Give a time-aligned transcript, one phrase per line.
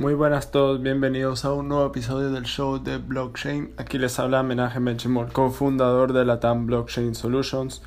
[0.00, 3.74] Muy buenas a todos, bienvenidos a un nuevo episodio del show de Blockchain.
[3.76, 7.82] Aquí les habla Menaje Mechimor, cofundador de la TAM Blockchain Solutions.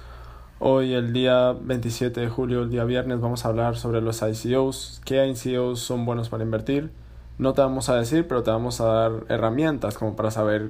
[0.60, 5.02] Hoy, el día 27 de julio, el día viernes, vamos a hablar sobre los ICOs,
[5.04, 6.92] qué ICOs son buenos para invertir.
[7.40, 10.70] No te vamos a decir, pero te vamos a dar herramientas como para saber,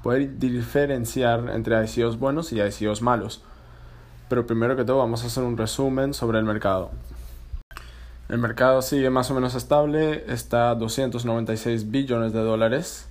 [0.00, 3.42] poder diferenciar entre ICOs buenos y ICOs malos.
[4.28, 6.92] Pero primero que todo vamos a hacer un resumen sobre el mercado.
[8.28, 13.06] El mercado sigue más o menos estable, está a 296 billones de dólares.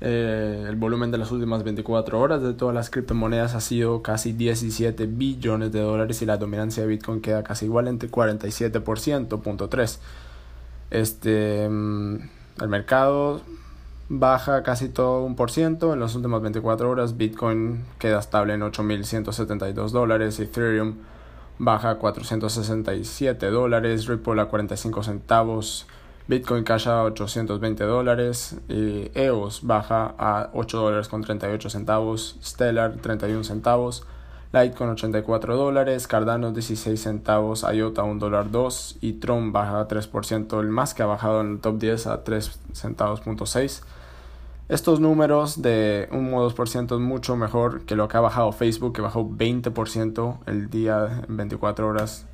[0.00, 4.32] Eh, el volumen de las últimas 24 horas de todas las criptomonedas ha sido casi
[4.32, 9.98] 17 billones de dólares y la dominancia de Bitcoin queda casi igual entre 47%,
[10.90, 12.14] Este, mm,
[12.62, 13.42] el mercado
[14.08, 17.18] baja casi todo un por ciento en las últimas 24 horas.
[17.18, 20.94] Bitcoin queda estable en 8.172 dólares, Ethereum
[21.60, 25.86] baja a 467 dólares, Ripple a 45 centavos,
[26.26, 33.44] Bitcoin Cash a 820 dólares, EOS baja a 8 dólares con 38 centavos, Stellar 31
[33.44, 34.06] centavos,
[34.52, 40.60] Litecoin 84 dólares, Cardano 16 centavos, IOTA 1 dólar 2 y Tron baja a 3%,
[40.60, 43.82] el más que ha bajado en el top 10 a 3 centavos punto 6.
[44.70, 49.02] Estos números de un 2% es mucho mejor que lo que ha bajado Facebook, que
[49.02, 52.28] bajó 20% el día en 24 horas.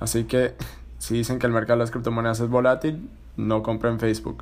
[0.00, 0.54] Así que
[0.96, 4.40] si dicen que el mercado de las criptomonedas es volátil, no compren Facebook.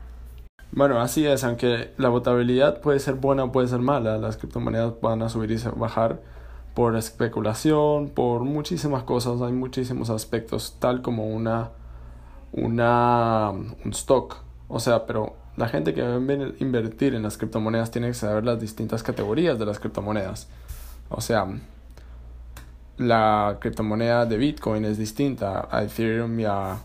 [0.72, 4.94] bueno, así es, aunque la votabilidad puede ser buena o puede ser mala, las criptomonedas
[5.00, 6.20] van a subir y bajar
[6.74, 11.70] por especulación, por muchísimas cosas, hay muchísimos aspectos, tal como una,
[12.50, 14.38] una un stock.
[14.66, 18.44] O sea, pero la gente que va a invertir en las criptomonedas tiene que saber
[18.44, 20.48] las distintas categorías de las criptomonedas.
[21.08, 21.46] O sea,
[22.98, 26.78] la criptomoneda de Bitcoin es distinta a Ethereum y a,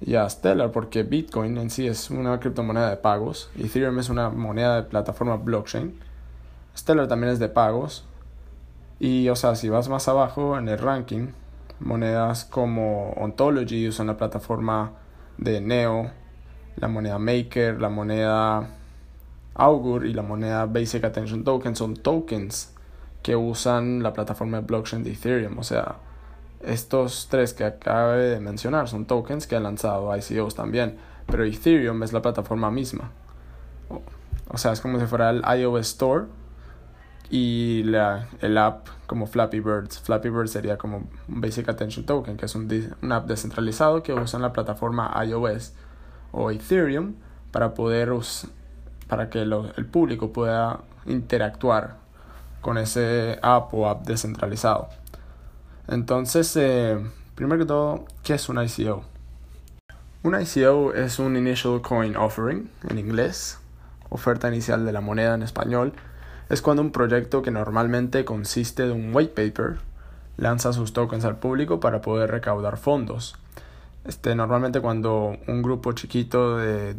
[0.00, 4.30] y a Stellar porque Bitcoin en sí es una criptomoneda de pagos, Ethereum es una
[4.30, 5.98] moneda de plataforma blockchain,
[6.76, 8.04] Stellar también es de pagos
[8.98, 11.28] y o sea, si vas más abajo en el ranking,
[11.80, 14.92] monedas como Ontology usan la plataforma
[15.38, 16.10] de Neo,
[16.76, 18.68] la moneda Maker, la moneda
[19.54, 22.72] Augur y la moneda Basic Attention Token son tokens
[23.22, 25.58] que usan la plataforma de blockchain de Ethereum.
[25.58, 25.96] O sea,
[26.64, 30.96] estos tres que acabo de mencionar son tokens que han lanzado ICOs también,
[31.26, 33.10] pero Ethereum es la plataforma misma.
[34.48, 36.26] O sea, es como si fuera el iOS Store
[37.30, 40.00] y la, el app como Flappy Birds.
[40.00, 42.68] Flappy Bird sería como un Basic Attention Token, que es un,
[43.02, 45.72] un app descentralizado que usa la plataforma iOS
[46.32, 47.14] o Ethereum
[47.50, 48.10] para poder
[49.06, 51.96] para que el público pueda interactuar
[52.60, 54.88] con ese app o app descentralizado.
[55.88, 56.98] Entonces, eh,
[57.34, 59.04] primero que todo, ¿qué es un ICO?
[60.22, 63.58] Un ICO es un Initial Coin Offering en inglés,
[64.08, 65.92] oferta inicial de la moneda en español.
[66.48, 69.78] Es cuando un proyecto que normalmente consiste de un white paper
[70.36, 73.36] lanza sus tokens al público para poder recaudar fondos.
[74.04, 76.94] Este, normalmente cuando un grupo chiquito de,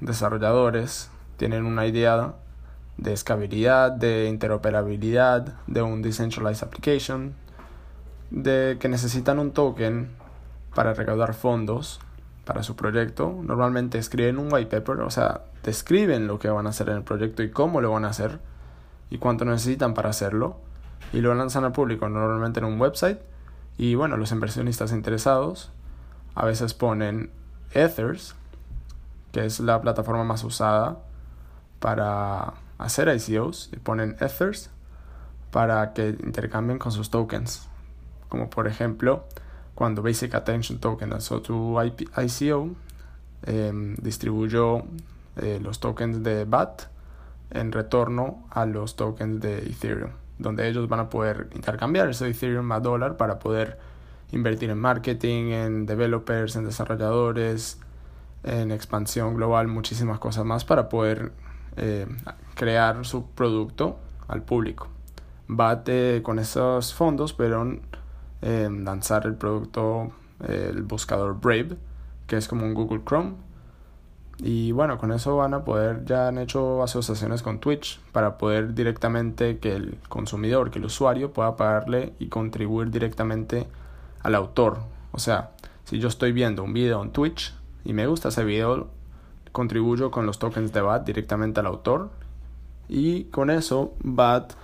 [0.00, 2.34] desarrolladores tienen una idea
[2.96, 7.34] de escalabilidad, de interoperabilidad, de un decentralized application,
[8.30, 10.10] de que necesitan un token
[10.74, 12.00] para recaudar fondos
[12.44, 16.70] para su proyecto, normalmente escriben un white paper, o sea, describen lo que van a
[16.70, 18.38] hacer en el proyecto y cómo lo van a hacer
[19.10, 20.56] y cuánto necesitan para hacerlo
[21.12, 23.18] y lo lanzan al público normalmente en un website
[23.76, 25.72] y bueno, los inversionistas interesados
[26.34, 27.30] a veces ponen
[27.72, 28.34] Ethers,
[29.32, 30.98] que es la plataforma más usada
[31.80, 34.70] para hacer ICOs, y ponen Ethers
[35.50, 37.68] para que intercambien con sus tokens.
[38.28, 39.24] Como por ejemplo,
[39.74, 42.70] cuando Basic Attention Token lanzó tu ICO,
[43.42, 44.82] em, distribuyó
[45.36, 46.82] eh, los tokens de BAT
[47.50, 52.70] en retorno a los tokens de Ethereum, donde ellos van a poder intercambiar ese Ethereum
[52.72, 53.78] a dólar para poder
[54.34, 57.78] invertir en marketing, en developers, en desarrolladores,
[58.42, 61.32] en expansión global, muchísimas cosas más para poder
[61.76, 62.06] eh,
[62.54, 63.98] crear su producto
[64.28, 64.88] al público.
[65.46, 67.78] Bate con esos fondos, pero
[68.42, 70.12] eh, lanzar el producto,
[70.46, 71.76] el buscador Brave,
[72.26, 73.32] que es como un Google Chrome.
[74.38, 78.74] Y bueno, con eso van a poder, ya han hecho asociaciones con Twitch para poder
[78.74, 83.68] directamente que el consumidor, que el usuario pueda pagarle y contribuir directamente
[84.24, 84.78] al autor.
[85.12, 85.52] O sea,
[85.84, 87.54] si yo estoy viendo un video en Twitch
[87.84, 88.88] y me gusta ese video,
[89.52, 92.10] contribuyo con los tokens de BAT directamente al autor.
[92.88, 94.54] Y con eso, BAT,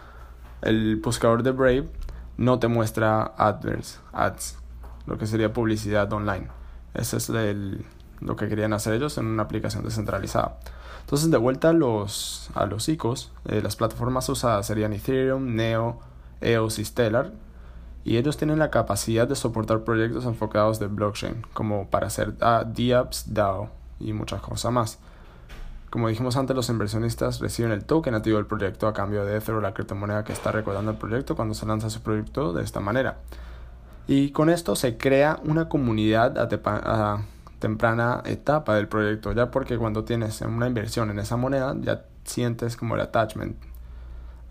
[0.62, 1.88] el buscador de Brave,
[2.36, 4.58] no te muestra adverts, ads,
[5.06, 6.48] lo que sería publicidad online.
[6.94, 7.84] Esa es el,
[8.20, 10.58] lo que querían hacer ellos en una aplicación descentralizada.
[11.00, 16.00] Entonces, de vuelta a los, a los ICOs, eh, las plataformas usadas serían Ethereum, Neo,
[16.40, 17.32] EOS y Stellar.
[18.04, 22.64] Y ellos tienen la capacidad de soportar proyectos enfocados de blockchain, como para hacer uh,
[22.64, 23.68] DApps, DAO
[23.98, 24.98] y muchas cosas más.
[25.90, 29.56] Como dijimos antes, los inversionistas reciben el token nativo del proyecto a cambio de Ether
[29.56, 32.78] o la criptomoneda que está recordando el proyecto cuando se lanza su proyecto de esta
[32.78, 33.18] manera.
[34.06, 37.22] Y con esto se crea una comunidad a,
[37.58, 42.76] temprana etapa del proyecto, ya porque cuando tienes una inversión en esa moneda ya sientes
[42.76, 43.56] como el attachment.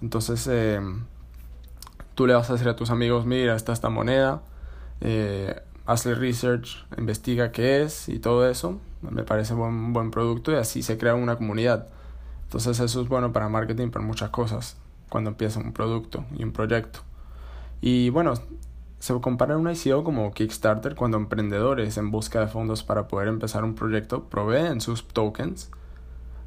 [0.02, 0.82] Entonces eh,
[2.20, 4.42] tú le vas a decir a tus amigos, mira, está esta moneda,
[5.00, 5.56] eh,
[5.86, 8.78] hazle research, investiga qué es y todo eso.
[9.10, 11.88] Me parece un buen producto y así se crea una comunidad.
[12.44, 14.76] Entonces eso es bueno para marketing, para muchas cosas,
[15.08, 17.00] cuando empieza un producto y un proyecto.
[17.80, 18.34] Y bueno,
[19.00, 23.64] se compara un ICO como Kickstarter cuando emprendedores en busca de fondos para poder empezar
[23.64, 25.72] un proyecto proveen sus tokens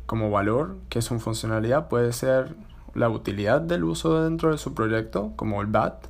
[0.04, 2.56] como valor, que su funcionalidad puede ser
[2.94, 6.06] la utilidad del uso dentro de su proyecto, como el BAT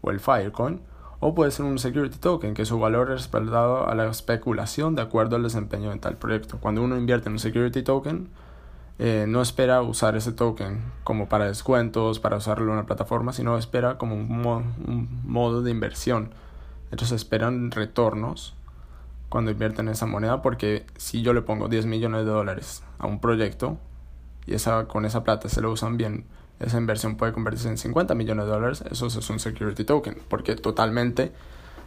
[0.00, 0.80] o el Filecoin,
[1.20, 5.02] o puede ser un security token, que su valor es respaldado a la especulación de
[5.02, 6.58] acuerdo al desempeño de tal proyecto.
[6.58, 8.28] Cuando uno invierte en un security token,
[9.00, 13.56] eh, no espera usar ese token como para descuentos, para usarlo en una plataforma, sino
[13.56, 16.30] espera como un, modo de inversión.
[16.90, 18.54] Ellos esperan retornos
[19.28, 23.20] cuando invierten esa moneda porque si yo le pongo 10 millones de dólares a un
[23.20, 23.76] proyecto
[24.48, 26.24] y esa, con esa plata se lo usan bien
[26.60, 30.56] esa inversión puede convertirse en 50 millones de dólares, eso es un security token, porque
[30.56, 31.32] totalmente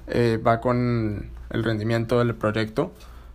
[0.07, 2.91] eh, va con el rendimiento del proyecto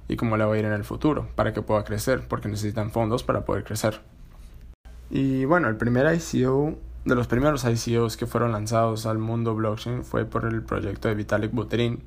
[0.09, 2.91] y cómo le va a ir en el futuro para que pueda crecer, porque necesitan
[2.91, 4.01] fondos para poder crecer.
[5.11, 10.05] Y bueno, el primer ICO, de los primeros ICOs que fueron lanzados al mundo blockchain
[10.05, 12.03] fue por el proyecto de Vitalik Buterin,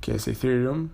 [0.00, 0.88] que es Ethereum,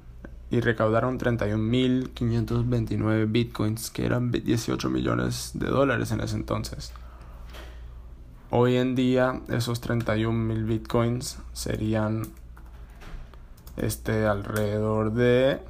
[0.51, 6.93] y recaudaron 31.529 bitcoins, que eran 18 millones de dólares en ese entonces.
[8.51, 12.25] Hoy en día esos 31 mil bitcoins serían
[13.77, 15.61] este alrededor de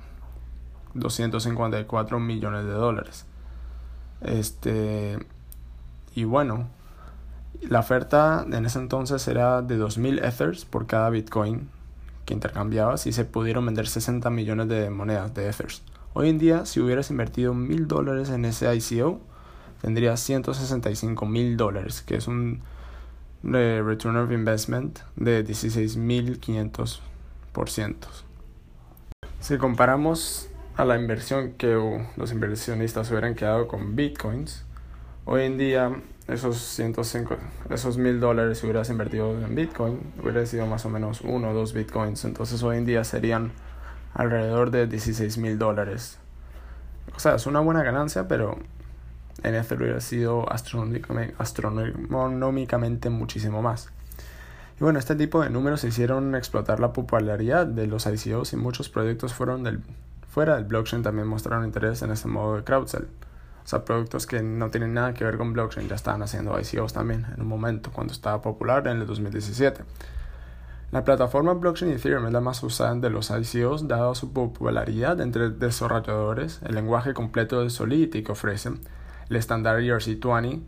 [0.95, 3.27] 254 millones de dólares.
[4.23, 5.19] Este
[6.15, 6.69] y bueno,
[7.61, 11.69] la oferta en ese entonces era de 2000 ethers por cada bitcoin
[12.31, 15.83] que intercambiabas y se pudieron vender 60 millones de monedas de ethers.
[16.13, 19.21] Hoy en día, si hubieras invertido mil dólares en ese ICO,
[19.83, 22.63] tendría 165 mil dólares, que es un
[23.43, 27.97] return of investment de 16.500%.
[29.41, 34.65] Si comparamos a la inversión que los inversionistas hubieran quedado con bitcoins,
[35.31, 35.93] hoy en día
[36.27, 37.37] esos 105,
[37.71, 41.55] esos mil dólares si hubieras invertido en bitcoin, hubiera sido más o menos uno o
[41.55, 43.53] dos bitcoins, entonces hoy en día serían
[44.15, 46.21] alrededor de 16 mil dólares
[47.15, 48.59] o sea, es una buena ganancia, pero
[49.43, 53.91] en Ether hubiera sido astronómicamente muchísimo más.
[54.81, 58.89] Y bueno, este tipo de números hicieron explotar la popularidad de los ICOs y muchos
[58.89, 59.83] proyectos fueron del,
[60.29, 63.05] fuera del blockchain también mostraron interés en este modo de crowdsell.
[63.65, 66.93] O sea, productos que no tienen nada que ver con blockchain ya estaban haciendo ICOs
[66.93, 69.85] también en un momento cuando estaba popular en el 2017.
[70.93, 75.51] La plataforma blockchain Ethereum es la más usada de los ICOs dado su popularidad entre
[75.51, 78.81] desarrolladores, el lenguaje completo de Solidity que ofrecen,
[79.29, 80.61] el estándar ERC20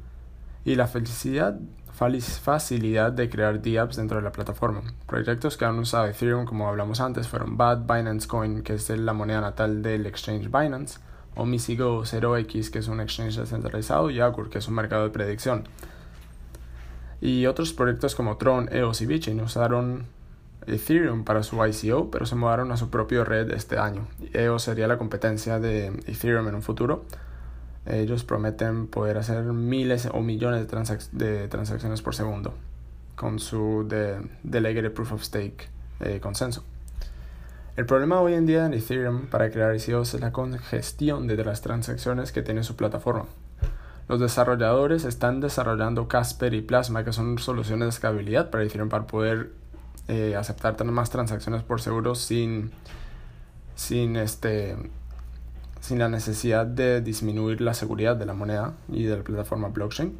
[0.64, 1.58] y la facilidad,
[1.90, 4.82] facilidad de crear DApps dentro de la plataforma.
[5.08, 9.12] Proyectos que han usado Ethereum, como hablamos antes, fueron BAD, Binance Coin, que es la
[9.12, 11.00] moneda natal del exchange Binance,
[11.34, 15.64] Omisigo 0x, que es un exchange descentralizado, y Augur, que es un mercado de predicción.
[17.20, 20.06] Y otros proyectos como Tron, EOS y Bitcoin usaron
[20.66, 24.06] Ethereum para su ICO, pero se mudaron a su propia red este año.
[24.32, 27.04] EOS sería la competencia de Ethereum en un futuro.
[27.86, 30.68] Ellos prometen poder hacer miles o millones
[31.12, 32.54] de, transacciones por segundo
[33.16, 35.68] con su de Delegated Proof of Stake
[36.00, 36.64] eh, consenso.
[37.74, 41.62] El problema hoy en día en Ethereum para crear ICOs es la congestión de las
[41.62, 43.24] transacciones que tiene su plataforma.
[44.08, 49.06] Los desarrolladores están desarrollando Casper y Plasma, que son soluciones de escalabilidad para Ethereum para
[49.06, 49.52] poder
[50.08, 52.72] eh, aceptar más transacciones por seguro sin,
[53.74, 54.76] sin, este,
[55.80, 60.18] sin la necesidad de disminuir la seguridad de la moneda y de la plataforma blockchain.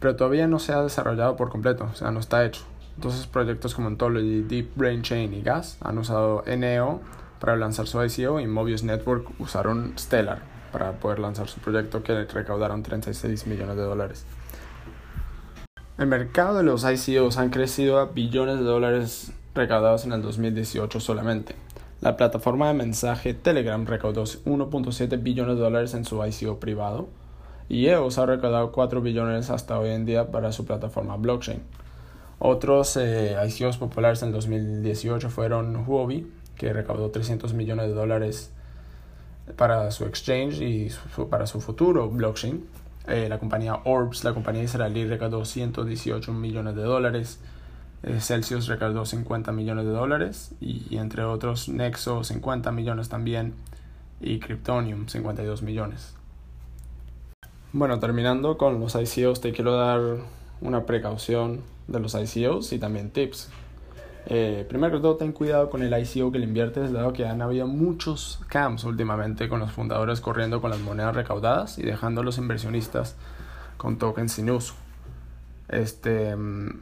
[0.00, 2.60] Pero todavía no se ha desarrollado por completo, o sea, no está hecho.
[3.00, 7.00] Entonces proyectos como Ontology, Deep Brain Chain y Gas han usado NEO
[7.38, 12.24] para lanzar su ICO y Mobius Network usaron Stellar para poder lanzar su proyecto que
[12.24, 14.26] recaudaron 36 millones de dólares.
[15.96, 21.00] El mercado de los ICOs han crecido a billones de dólares recaudados en el 2018
[21.00, 21.54] solamente.
[22.02, 27.08] La plataforma de mensaje Telegram recaudó 1.7 billones de dólares en su ICO privado
[27.66, 31.62] y EOS ha recaudado 4 billones hasta hoy en día para su plataforma blockchain.
[32.42, 38.50] Otros eh, ICOs populares en 2018 fueron Huobi, que recaudó 300 millones de dólares
[39.56, 40.90] para su exchange y
[41.28, 42.64] para su futuro blockchain.
[43.08, 47.40] Eh, la compañía Orbs, la compañía israelí, recaudó 118 millones de dólares.
[48.02, 53.52] Eh, Celsius recaudó 50 millones de dólares y, entre otros Nexo 50 millones también
[54.18, 56.14] y Kryptonium 52 millones.
[57.74, 60.00] Bueno, terminando con los ICOs, te quiero dar
[60.60, 63.50] una precaución de los ICOs y también tips.
[64.26, 67.40] Eh, primero que todo, ten cuidado con el ICO que le inviertes, dado que han
[67.42, 72.24] habido muchos scams últimamente con los fundadores corriendo con las monedas recaudadas y dejando a
[72.24, 73.16] los inversionistas
[73.76, 74.74] con tokens sin uso.
[75.68, 76.80] Este, mm,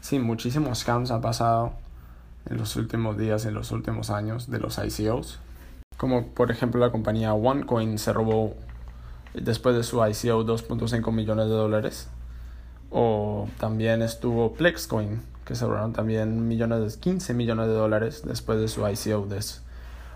[0.00, 1.72] sí, muchísimos scams han pasado
[2.50, 5.38] en los últimos días, en los últimos años de los ICOs.
[5.96, 8.54] Como por ejemplo la compañía OneCoin se robó
[9.34, 12.08] después de su ICO 2.5 millones de dólares.
[12.96, 18.68] O también estuvo Plexcoin, que se robaron también millones, 15 millones de dólares después de
[18.68, 19.26] su ICO.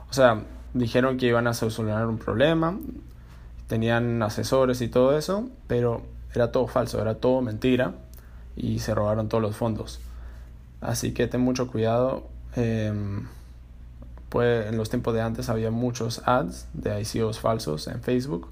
[0.09, 0.45] O sea,
[0.75, 2.79] dijeron que iban a solucionar un problema,
[3.67, 7.95] tenían asesores y todo eso, pero era todo falso, era todo mentira
[8.55, 9.99] y se robaron todos los fondos.
[10.81, 12.29] Así que ten mucho cuidado.
[14.29, 18.49] pues en los tiempos de antes había muchos ads de ICOs falsos en Facebook,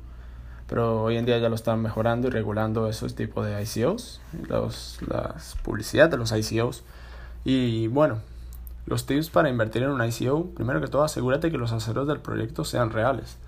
[0.67, 4.99] pero hoy en día ya lo están mejorando y regulando esos tipos de ICOs, los,
[5.07, 6.83] las publicidad de los ICOs.
[7.45, 8.19] Y bueno,
[8.87, 12.21] los tips para invertir en un ICO, primero que todo asegúrate que los asesores del
[12.21, 13.39] proyecto sean reales.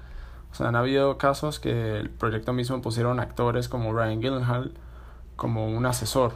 [0.52, 4.72] O sea, han habido casos que el proyecto mismo pusieron actores como Ryan Gillenhall
[5.36, 6.32] como un asesor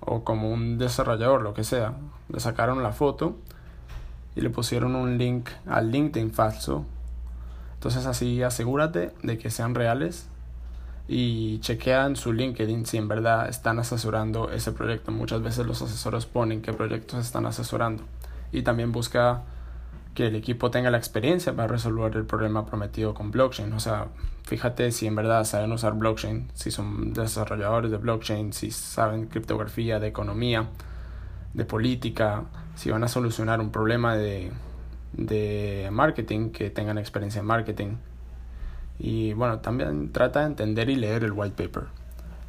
[0.00, 1.94] o como un desarrollador, lo que sea.
[2.28, 3.36] Le sacaron la foto
[4.36, 6.84] y le pusieron un link al LinkedIn falso
[7.84, 10.26] entonces así asegúrate de que sean reales
[11.06, 15.12] y chequea en su LinkedIn si en verdad están asesorando ese proyecto.
[15.12, 18.02] Muchas veces los asesores ponen qué proyectos están asesorando.
[18.52, 19.42] Y también busca
[20.14, 23.70] que el equipo tenga la experiencia para resolver el problema prometido con blockchain.
[23.74, 24.06] O sea,
[24.44, 30.00] fíjate si en verdad saben usar blockchain, si son desarrolladores de blockchain, si saben criptografía,
[30.00, 30.68] de economía,
[31.52, 32.44] de política,
[32.76, 34.52] si van a solucionar un problema de
[35.16, 37.96] de marketing que tengan experiencia en marketing.
[38.98, 41.84] Y bueno, también trata de entender y leer el white paper.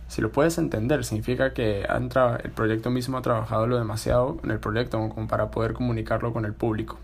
[0.07, 4.59] Si lo puedes entender, significa que el proyecto mismo ha trabajado lo demasiado en el
[4.59, 6.97] proyecto como para poder comunicarlo con el público.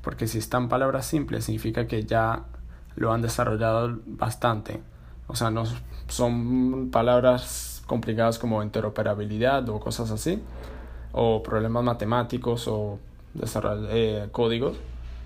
[0.00, 2.44] Porque si están palabras simples, significa que ya
[2.96, 4.80] lo han desarrollado bastante.
[5.26, 5.64] O sea, no
[6.08, 10.42] son palabras complicadas como interoperabilidad o cosas así,
[11.12, 12.98] o problemas matemáticos o
[13.90, 14.76] eh, códigos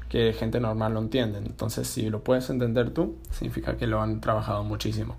[0.09, 1.39] que gente normal no entiende.
[1.39, 5.17] Entonces, si lo puedes entender tú, significa que lo han trabajado muchísimo.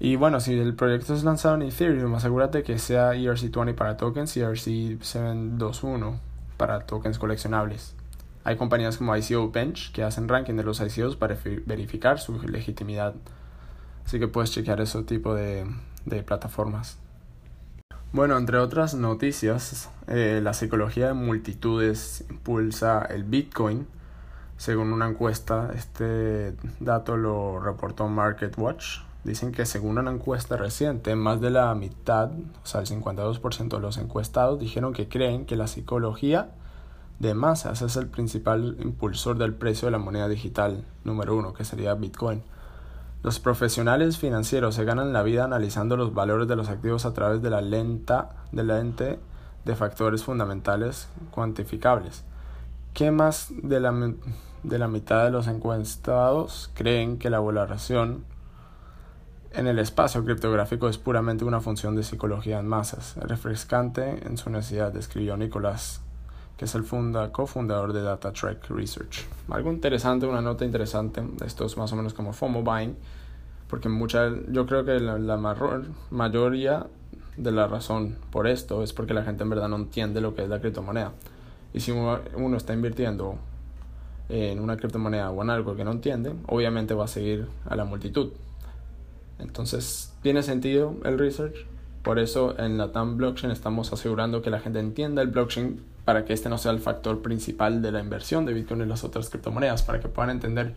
[0.00, 4.36] Y bueno, si el proyecto es lanzado en Ethereum, asegúrate que sea ERC20 para tokens
[4.36, 6.18] y ERC721
[6.56, 7.94] para tokens coleccionables.
[8.42, 13.14] Hay compañías como ICO Bench que hacen ranking de los ICOs para verificar su legitimidad.
[14.04, 15.64] Así que puedes chequear ese tipo de,
[16.04, 16.98] de plataformas.
[18.14, 23.88] Bueno, entre otras noticias, eh, la psicología de multitudes impulsa el Bitcoin.
[24.56, 29.00] Según una encuesta, este dato lo reportó MarketWatch.
[29.24, 33.80] Dicen que según una encuesta reciente, más de la mitad, o sea, el 52% de
[33.80, 36.52] los encuestados dijeron que creen que la psicología
[37.18, 41.64] de masas es el principal impulsor del precio de la moneda digital número uno, que
[41.64, 42.44] sería Bitcoin.
[43.24, 47.40] Los profesionales financieros se ganan la vida analizando los valores de los activos a través
[47.40, 49.18] de la, lenta, de lente
[49.64, 52.22] de factores fundamentales cuantificables.
[52.92, 54.12] ¿Qué más de la,
[54.62, 58.26] de la mitad de los encuestados creen que la valoración
[59.52, 63.16] en el espacio criptográfico es puramente una función de psicología en masas?
[63.16, 66.03] Refrescante en su necesidad, describió Nicolás
[66.56, 69.26] que es el funda, cofundador de DataTrack Research.
[69.50, 72.96] Algo interesante, una nota interesante, esto es más o menos como FOMO buying,
[73.68, 75.36] porque mucha, yo creo que la, la
[76.10, 76.86] mayoría
[77.36, 80.42] de la razón por esto es porque la gente en verdad no entiende lo que
[80.42, 81.12] es la criptomoneda.
[81.72, 83.36] Y si uno está invirtiendo
[84.28, 87.84] en una criptomoneda o en algo que no entiende, obviamente va a seguir a la
[87.84, 88.32] multitud.
[89.38, 91.66] Entonces, tiene sentido el research.
[92.04, 96.26] Por eso en la TAM blockchain estamos asegurando que la gente entienda el blockchain para
[96.26, 99.30] que este no sea el factor principal de la inversión de Bitcoin y las otras
[99.30, 100.74] criptomonedas, para que puedan entender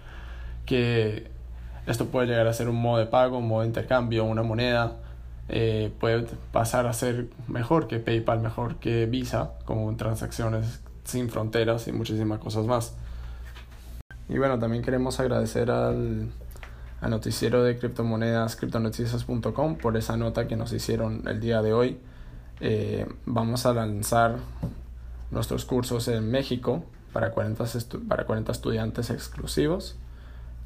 [0.66, 1.30] que
[1.86, 4.96] esto puede llegar a ser un modo de pago, un modo de intercambio, una moneda,
[5.50, 11.90] eh, puede pasar a ser mejor que PayPal, mejor que Visa, como transacciones sin fronteras
[11.90, 12.96] y muchísimas cosas más.
[14.30, 16.30] Y bueno, también queremos agradecer al,
[17.02, 21.98] al noticiero de criptomonedas, criptonoticias.com, por esa nota que nos hicieron el día de hoy.
[22.60, 24.38] Eh, vamos a lanzar
[25.30, 27.66] nuestros cursos en México para 40,
[28.08, 29.96] para 40 estudiantes exclusivos.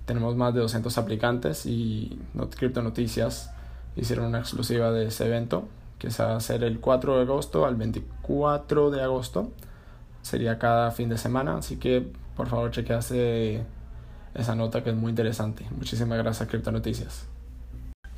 [0.06, 2.20] Tenemos más de 200 aplicantes y
[2.58, 3.52] Crypto Noticias
[3.96, 5.68] hicieron una exclusiva de ese evento
[6.00, 9.52] que se va a hacer el 4 de agosto al 24 de agosto.
[10.22, 13.64] Sería cada fin de semana, así que por favor chequease
[14.34, 15.66] esa nota que es muy interesante.
[15.78, 17.28] Muchísimas gracias Crypto Noticias.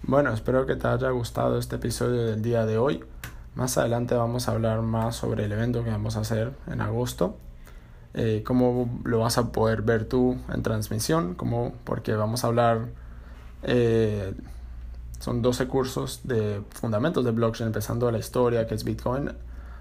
[0.03, 3.03] Bueno, espero que te haya gustado este episodio del día de hoy.
[3.55, 7.37] Más adelante vamos a hablar más sobre el evento que vamos a hacer en agosto.
[8.13, 12.89] Eh, cómo lo vas a poder ver tú en transmisión, cómo, porque vamos a hablar,
[13.63, 14.33] eh,
[15.19, 19.31] son 12 cursos de fundamentos de blockchain, empezando la historia que es Bitcoin,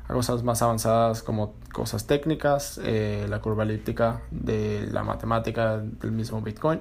[0.08, 6.12] a cosas más avanzadas como cosas técnicas, eh, la curva elíptica de la matemática del
[6.12, 6.80] mismo Bitcoin,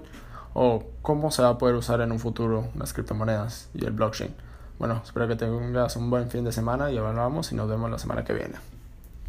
[0.54, 4.34] o cómo se va a poder usar en un futuro las criptomonedas y el blockchain.
[4.80, 8.00] Bueno, espero que tengas un buen fin de semana y hablamos y nos vemos la
[8.00, 8.71] semana que viene.